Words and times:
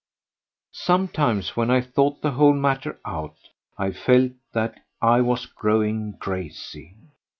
Sometimes 0.71 1.55
when 1.55 1.69
I 1.69 1.79
thought 1.79 2.23
the 2.23 2.31
whole 2.31 2.55
matter 2.55 2.99
out 3.05 3.37
I 3.77 3.91
felt 3.91 4.31
that 4.51 4.83
I 4.99 5.21
was 5.21 5.45
growing 5.45 6.13
crazy. 6.17 6.95